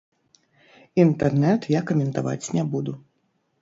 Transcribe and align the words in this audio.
Інтэрнэт 1.03 1.69
я 1.79 1.85
каментаваць 1.93 2.43
не 2.59 2.63
буду. 2.75 3.01